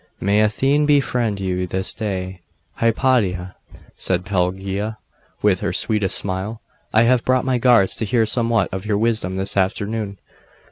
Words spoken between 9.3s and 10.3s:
this afternoon.